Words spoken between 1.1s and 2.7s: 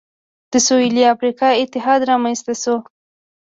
افریقا اتحاد رامنځته